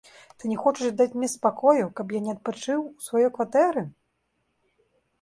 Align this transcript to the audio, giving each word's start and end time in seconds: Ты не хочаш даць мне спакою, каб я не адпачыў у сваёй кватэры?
Ты 0.37 0.43
не 0.53 0.55
хочаш 0.63 0.87
даць 1.01 1.15
мне 1.17 1.29
спакою, 1.33 1.85
каб 2.01 2.17
я 2.17 2.21
не 2.31 2.37
адпачыў 2.39 2.79
у 2.87 2.99
сваёй 3.11 3.29
кватэры? 3.39 3.89